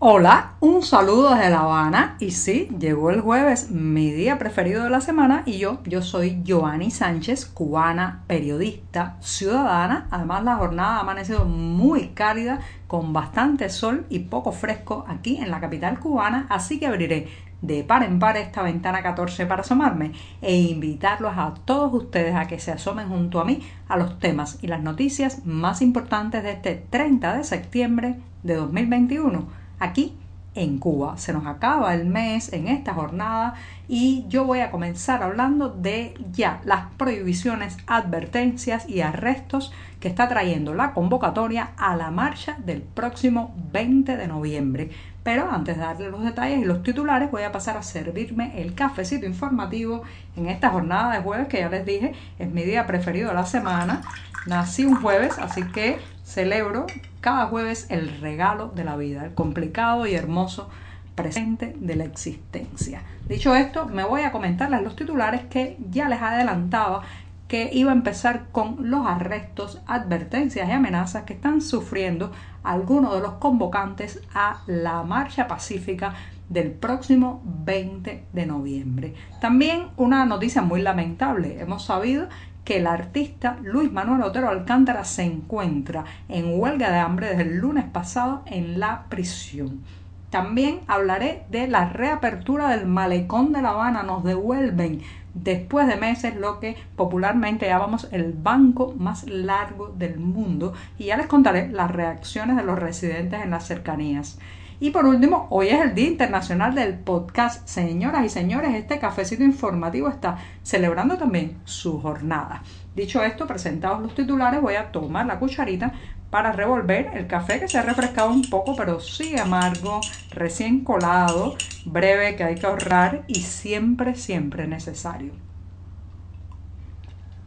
[0.00, 2.16] Hola, un saludo desde La Habana.
[2.20, 5.42] Y sí, llegó el jueves, mi día preferido de la semana.
[5.44, 12.10] Y yo, yo soy Joanny Sánchez, cubana, periodista, ciudadana, además la jornada ha amanecido muy
[12.10, 17.26] cálida, con bastante sol y poco fresco aquí en la capital cubana, así que abriré
[17.60, 22.46] de par en par esta ventana 14 para asomarme e invitarlos a todos ustedes a
[22.46, 26.52] que se asomen junto a mí a los temas y las noticias más importantes de
[26.52, 30.14] este 30 de septiembre de 2021 aquí
[30.54, 31.16] en Cuba.
[31.18, 33.54] Se nos acaba el mes en esta jornada
[33.88, 40.28] y yo voy a comenzar hablando de ya las prohibiciones, advertencias y arrestos que está
[40.28, 44.90] trayendo la convocatoria a la marcha del próximo 20 de noviembre.
[45.22, 48.74] Pero antes de darle los detalles y los titulares, voy a pasar a servirme el
[48.74, 50.02] cafecito informativo
[50.36, 53.44] en esta jornada de jueves que ya les dije es mi día preferido de la
[53.44, 54.02] semana.
[54.46, 56.86] Nací un jueves, así que celebro
[57.20, 60.68] cada jueves el regalo de la vida, el complicado y hermoso
[61.14, 63.02] presente de la existencia.
[63.28, 67.02] Dicho esto, me voy a comentarles los titulares que ya les adelantaba
[67.48, 72.30] que iba a empezar con los arrestos, advertencias y amenazas que están sufriendo
[72.62, 76.14] algunos de los convocantes a la marcha pacífica
[76.48, 79.14] del próximo 20 de noviembre.
[79.40, 81.60] También una noticia muy lamentable.
[81.60, 82.28] Hemos sabido
[82.68, 87.56] que el artista Luis Manuel Otero Alcántara se encuentra en huelga de hambre desde el
[87.56, 89.80] lunes pasado en la prisión.
[90.28, 94.02] También hablaré de la reapertura del malecón de La Habana.
[94.02, 95.00] Nos devuelven
[95.32, 101.16] después de meses lo que popularmente llamamos el banco más largo del mundo y ya
[101.16, 104.38] les contaré las reacciones de los residentes en las cercanías.
[104.80, 107.66] Y por último, hoy es el Día Internacional del Podcast.
[107.66, 112.62] Señoras y señores, este cafecito informativo está celebrando también su jornada.
[112.94, 115.94] Dicho esto, presentados los titulares, voy a tomar la cucharita
[116.30, 120.00] para revolver el café que se ha refrescado un poco, pero sigue amargo,
[120.30, 125.32] recién colado, breve, que hay que ahorrar y siempre, siempre necesario.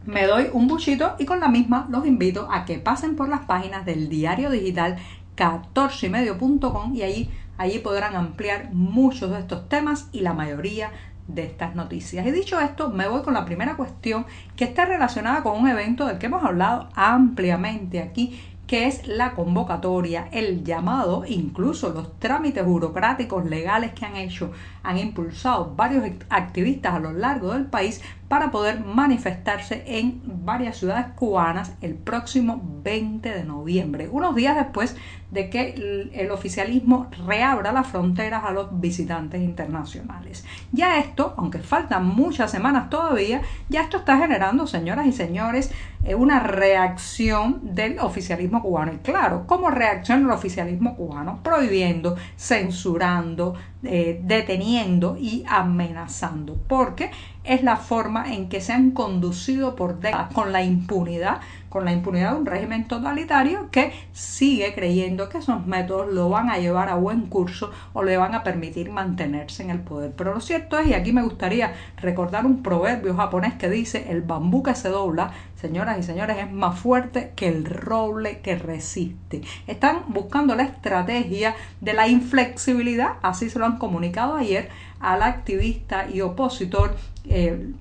[0.06, 3.42] Me doy un buchito y con la misma los invito a que pasen por las
[3.42, 4.98] páginas del diario digital
[5.36, 10.92] 14ymedio.com y allí, allí podrán ampliar muchos de estos temas y la mayoría
[11.28, 12.26] de estas noticias.
[12.26, 14.26] Y dicho esto, me voy con la primera cuestión
[14.56, 18.40] que está relacionada con un evento del que hemos hablado ampliamente aquí
[18.72, 24.54] que es la convocatoria, el llamado, incluso los trámites burocráticos legales que han hecho,
[24.84, 31.08] han impulsado varios activistas a lo largo del país para poder manifestarse en varias ciudades
[31.16, 34.96] cubanas el próximo 20 de noviembre, unos días después
[35.32, 40.46] de que el oficialismo reabra las fronteras a los visitantes internacionales.
[40.72, 45.72] Ya esto, aunque faltan muchas semanas todavía, ya esto está generando, señoras y señores,
[46.04, 48.94] eh, una reacción del oficialismo cubano.
[48.94, 51.40] Y claro, ¿cómo reacciona el oficialismo cubano?
[51.44, 56.58] Prohibiendo, censurando, eh, deteniendo y amenazando.
[56.68, 57.12] Porque
[57.44, 61.94] es la forma en que se han conducido por décadas con la impunidad, con la
[61.94, 66.90] impunidad de un régimen totalitario que sigue creyendo que esos métodos lo van a llevar
[66.90, 70.12] a buen curso o le van a permitir mantenerse en el poder.
[70.12, 74.22] Pero lo cierto es, y aquí me gustaría recordar un proverbio japonés que dice, el
[74.22, 79.42] bambú que se dobla, señoras y señores, es más fuerte que el roble que resiste.
[79.66, 84.68] Están buscando la estrategia de la inflexibilidad, así se lo han comunicado ayer
[85.00, 86.98] al activista y opositor
[87.30, 87.72] eh,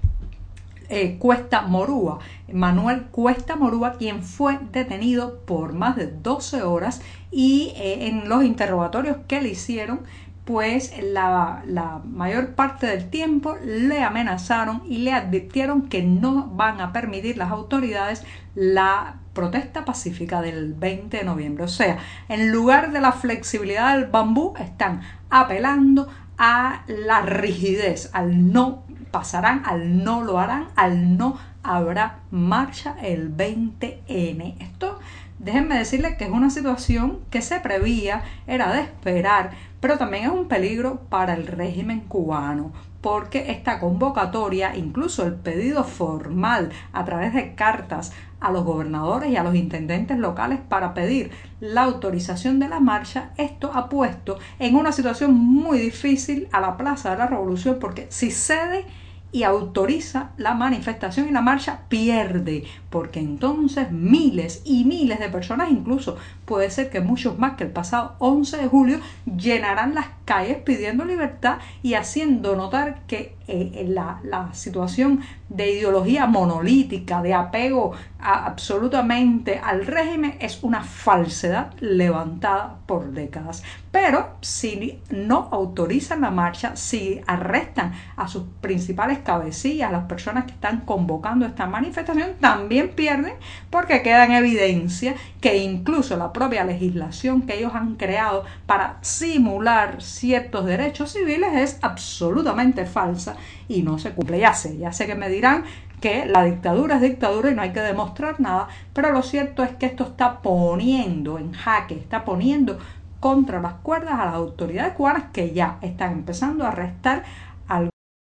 [0.91, 2.19] eh, Cuesta Morúa,
[2.53, 7.01] Manuel Cuesta Morúa, quien fue detenido por más de 12 horas
[7.31, 10.01] y eh, en los interrogatorios que le hicieron,
[10.45, 16.81] pues la, la, mayor parte del tiempo le amenazaron y le advirtieron que no van
[16.81, 18.25] a permitir las autoridades
[18.55, 21.65] la protesta pacífica del 20 de noviembre.
[21.65, 21.99] O sea,
[22.29, 26.09] en lugar de la flexibilidad del bambú, están apelando
[26.43, 33.37] a la rigidez, al no pasarán, al no lo harán, al no habrá marcha el
[33.37, 34.55] 20N.
[34.59, 34.99] Esto,
[35.39, 39.51] déjenme decirles que es una situación que se prevía, era de esperar,
[39.81, 45.85] pero también es un peligro para el régimen cubano, porque esta convocatoria, incluso el pedido
[45.85, 51.31] formal a través de cartas a los gobernadores y a los intendentes locales para pedir
[51.61, 56.77] la autorización de la marcha, esto ha puesto en una situación muy difícil a la
[56.77, 58.87] Plaza de la Revolución porque si cede
[59.33, 65.71] y autoriza la manifestación y la marcha, pierde, porque entonces miles y miles de personas,
[65.71, 70.59] incluso puede ser que muchos más que el pasado 11 de julio, llenarán las calles
[70.59, 77.91] pidiendo libertad y haciendo notar que eh, la, la, situación de ideología monolítica, de apego
[78.21, 83.65] absolutamente al régimen, es una falsedad levantada por décadas.
[83.91, 90.53] Pero si no autorizan la marcha, si arrestan a sus principales cabecillas, las personas que
[90.53, 93.35] están convocando esta manifestación, también pierden
[93.69, 100.01] porque queda en evidencia que incluso la propia legislación que ellos han creado para simular
[100.21, 103.37] ciertos derechos civiles es absolutamente falsa
[103.69, 104.39] y no se cumple.
[104.39, 105.65] Ya sé, ya sé que me dirán
[106.03, 109.71] que la dictadura es dictadura y no hay que demostrar nada, pero lo cierto es
[109.71, 112.79] que esto está poniendo en jaque, está poniendo
[113.19, 117.25] contra las cuerdas a las autoridades cubanas que ya están empezando a arrestar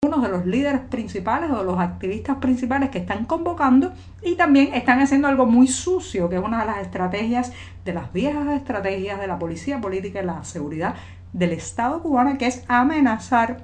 [0.04, 4.36] a algunos de los líderes principales o de los activistas principales que están convocando y
[4.36, 7.54] también están haciendo algo muy sucio, que es una de las estrategias
[7.86, 10.96] de las viejas estrategias de la policía política y la seguridad
[11.32, 13.64] del Estado cubano, que es amenazar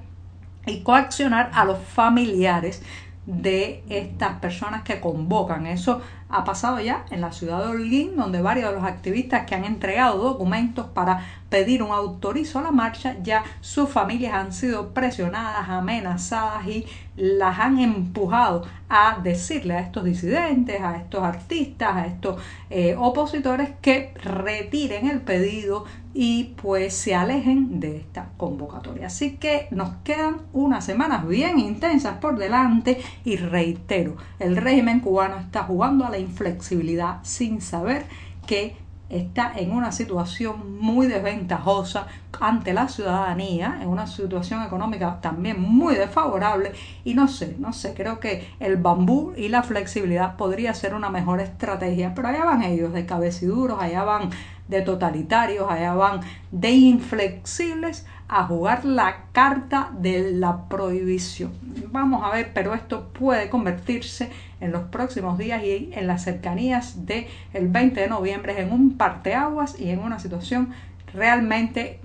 [0.66, 2.82] y coaccionar a los familiares
[3.26, 5.68] de estas personas que convocan.
[5.68, 9.56] Eso ha pasado ya en la ciudad de Holguín, donde varios de los activistas que
[9.56, 14.94] han entregado documentos para pedir un autorizo a la marcha, ya sus familias han sido
[14.94, 16.86] presionadas, amenazadas y
[17.16, 23.72] las han empujado a decirle a estos disidentes, a estos artistas, a estos eh, opositores
[23.82, 25.86] que retiren el pedido
[26.22, 29.08] y pues se alejen de esta convocatoria.
[29.08, 35.38] Así que nos quedan unas semanas bien intensas por delante y reitero, el régimen cubano
[35.38, 38.06] está jugando a la inflexibilidad sin saber
[38.46, 38.76] que
[39.10, 42.08] está en una situación muy desventajosa
[42.40, 46.72] ante la ciudadanía, en una situación económica también muy desfavorable
[47.04, 51.10] y no sé, no sé, creo que el bambú y la flexibilidad podría ser una
[51.10, 54.30] mejor estrategia, pero allá van ellos de cabeciduros, allá van
[54.68, 56.22] de totalitarios, allá van
[56.52, 61.52] de inflexibles a jugar la carta de la prohibición.
[61.92, 64.30] Vamos a ver, pero esto puede convertirse
[64.62, 68.98] en los próximos días y en las cercanías del el 20 de noviembre en un
[68.98, 70.70] parteaguas y en una situación
[71.12, 72.00] realmente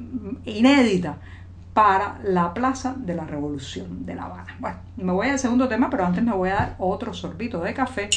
[0.46, 1.18] inédita
[1.74, 4.56] para la Plaza de la Revolución de La Habana.
[4.60, 7.74] Bueno, me voy al segundo tema, pero antes me voy a dar otro sorbito de
[7.74, 8.08] café.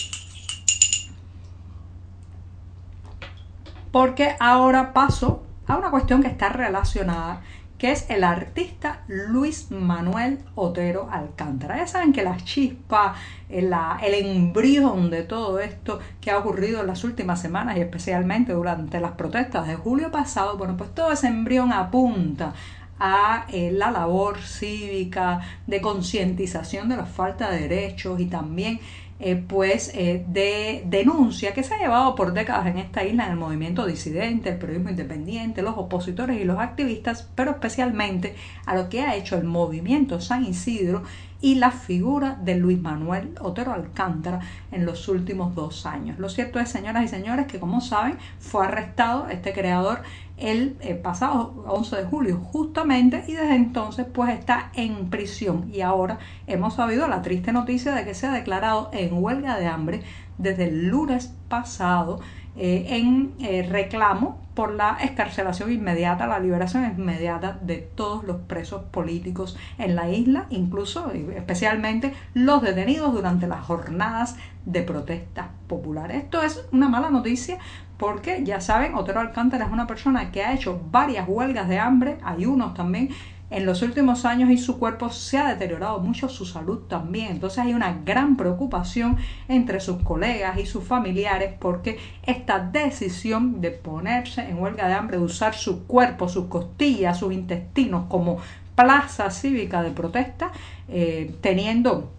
[3.91, 7.41] Porque ahora paso a una cuestión que está relacionada
[7.77, 11.77] que es el artista Luis Manuel Otero Alcántara.
[11.77, 13.15] Ya saben que la chispa,
[13.49, 18.53] el, el embrión de todo esto que ha ocurrido en las últimas semanas y especialmente
[18.53, 22.53] durante las protestas de julio pasado, bueno, pues todo ese embrión apunta
[22.99, 28.79] a eh, la labor cívica de concientización de la falta de derechos y también
[29.19, 33.31] eh, pues eh, de denuncia que se ha llevado por décadas en esta isla en
[33.31, 38.35] el movimiento disidente, el periodismo independiente, los opositores y los activistas, pero especialmente
[38.65, 41.03] a lo que ha hecho el movimiento San Isidro
[41.41, 44.39] y la figura de Luis Manuel Otero Alcántara
[44.71, 46.17] en los últimos dos años.
[46.19, 50.01] Lo cierto es, señoras y señores, que como saben, fue arrestado este creador
[50.37, 55.81] el, eh, pasado 11 de julio justamente y desde entonces pues está en prisión y
[55.81, 60.03] ahora hemos sabido la triste noticia de que se ha declarado en huelga de hambre
[60.37, 62.19] desde el lunes pasado
[62.57, 68.85] eh, en eh, reclamo por la escarcelación inmediata, la liberación inmediata de todos los presos
[68.85, 74.35] políticos en la isla, incluso especialmente los detenidos durante las jornadas
[74.65, 76.11] de protesta popular.
[76.11, 77.59] Esto es una mala noticia
[77.97, 82.17] porque ya saben, Otero Alcántara es una persona que ha hecho varias huelgas de hambre,
[82.23, 83.09] ayunos también,
[83.49, 87.31] en los últimos años y su cuerpo se ha deteriorado mucho, su salud también.
[87.31, 93.71] Entonces hay una gran preocupación entre sus colegas y sus familiares porque esta decisión de
[93.71, 98.37] ponerse en huelga de hambre, de usar su cuerpo, sus costillas, sus intestinos como
[98.75, 100.51] plaza cívica de protesta,
[100.89, 102.11] eh, teniendo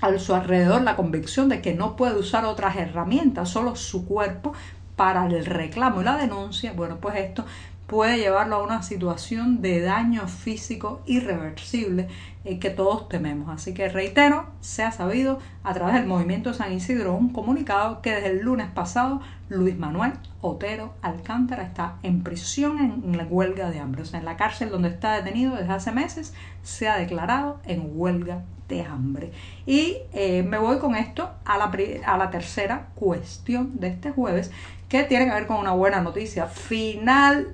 [0.00, 4.52] a su alrededor la convicción de que no puede usar otras herramientas, solo su cuerpo
[4.96, 7.44] para el reclamo y la denuncia, bueno, pues esto
[7.86, 12.08] puede llevarlo a una situación de daño físico irreversible
[12.44, 13.48] eh, que todos tememos.
[13.48, 18.14] Así que reitero, se ha sabido a través del movimiento San Isidro un comunicado que
[18.14, 23.80] desde el lunes pasado Luis Manuel Otero Alcántara está en prisión en la huelga de
[23.80, 24.02] hambre.
[24.02, 27.90] O sea, en la cárcel donde está detenido desde hace meses se ha declarado en
[27.94, 29.32] huelga de hambre.
[29.66, 31.70] Y eh, me voy con esto a la,
[32.06, 34.50] a la tercera cuestión de este jueves
[34.94, 36.46] que tiene que ver con una buena noticia.
[36.46, 37.50] Finalmente,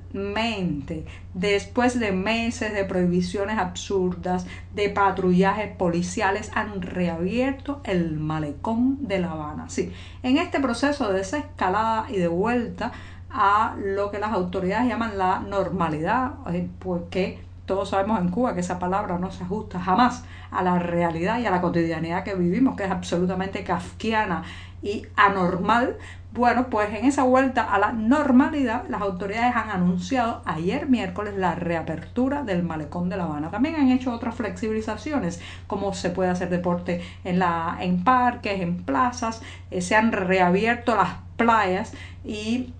[1.32, 9.30] después de meses de prohibiciones absurdas, de patrullajes policiales, han reabierto el malecón de La
[9.30, 9.70] Habana.
[9.70, 9.90] Sí,
[10.23, 12.92] en este proceso de desescalada y de vuelta
[13.30, 16.32] a lo que las autoridades llaman la normalidad,
[16.78, 21.38] porque todos sabemos en Cuba que esa palabra no se ajusta jamás a la realidad
[21.38, 24.42] y a la cotidianidad que vivimos, que es absolutamente kafkiana
[24.82, 25.97] y anormal,
[26.33, 31.57] bueno, pues en esa vuelta a la normalidad, las autoridades han anunciado ayer miércoles la
[31.57, 33.51] reapertura del malecón de La Habana.
[33.51, 38.85] También han hecho otras flexibilizaciones, como se puede hacer deporte en, la, en parques, en
[38.85, 41.95] plazas, eh, se han reabierto las playas
[42.25, 42.73] y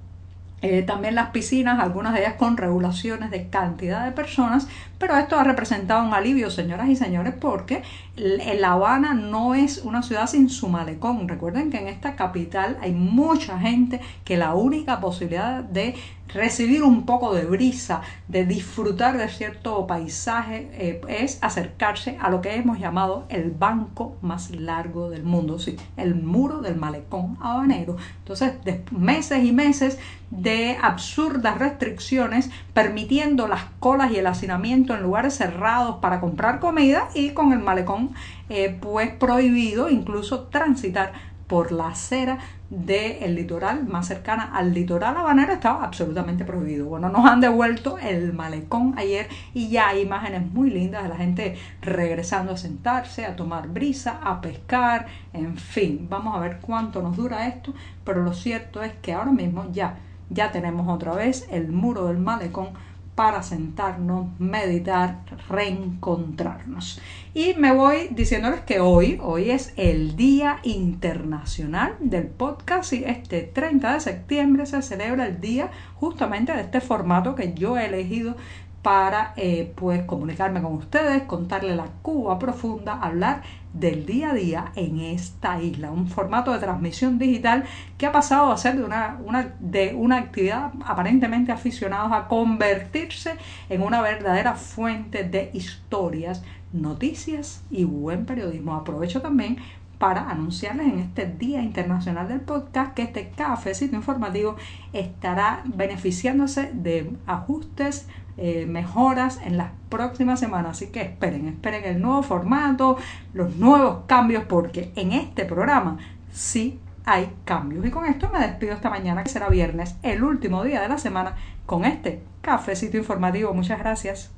[0.62, 4.69] eh, también las piscinas, algunas de ellas con regulaciones de cantidad de personas,
[5.00, 7.83] pero esto ha representado un alivio, señoras y señores, porque
[8.16, 11.26] La Habana no es una ciudad sin su malecón.
[11.26, 15.95] Recuerden que en esta capital hay mucha gente que la única posibilidad de
[16.35, 22.40] recibir un poco de brisa, de disfrutar de cierto paisaje, eh, es acercarse a lo
[22.40, 27.97] que hemos llamado el banco más largo del mundo, sí, el muro del malecón habanero.
[28.19, 28.52] Entonces,
[28.92, 29.99] meses y meses
[30.30, 37.09] de absurdas restricciones, permitiendo las colas y el hacinamiento en lugares cerrados para comprar comida
[37.14, 38.11] y con el malecón
[38.49, 41.12] eh, pues prohibido incluso transitar
[41.47, 42.38] por la acera
[42.70, 46.87] del litoral más cercana al litoral habanero estaba absolutamente prohibido.
[46.87, 51.16] Bueno, nos han devuelto el malecón ayer y ya hay imágenes muy lindas de la
[51.16, 57.02] gente regresando a sentarse, a tomar brisa, a pescar, en fin, vamos a ver cuánto
[57.02, 59.97] nos dura esto, pero lo cierto es que ahora mismo ya
[60.30, 62.68] ya tenemos otra vez el muro del malecón
[63.14, 67.00] para sentarnos, meditar, reencontrarnos.
[67.34, 73.42] Y me voy diciéndoles que hoy, hoy es el Día Internacional del Podcast y este
[73.42, 78.36] 30 de septiembre se celebra el día justamente de este formato que yo he elegido
[78.82, 83.42] para eh, pues comunicarme con ustedes, contarle la Cuba profunda, hablar
[83.75, 87.64] del día a día en esta isla, un formato de transmisión digital
[87.99, 93.34] que ha pasado a ser de una, una, de una actividad aparentemente aficionados a convertirse
[93.68, 98.75] en una verdadera fuente de historias, noticias y buen periodismo.
[98.75, 99.58] Aprovecho también
[99.99, 104.56] para anunciarles en este Día Internacional del Podcast que este cafecito informativo
[104.94, 108.08] estará beneficiándose de ajustes
[108.42, 110.78] eh, mejoras en las próximas semanas.
[110.78, 112.97] Así que esperen, esperen el nuevo formato,
[113.35, 115.99] los nuevos cambios, porque en este programa
[116.32, 117.85] sí hay cambios.
[117.85, 120.97] Y con esto me despido esta mañana, que será viernes, el último día de la
[120.97, 123.52] semana, con este cafecito informativo.
[123.52, 124.30] Muchas gracias.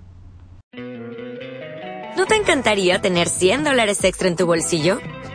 [2.16, 4.99] ¿No te encantaría tener 100 dólares extra en tu bolsillo?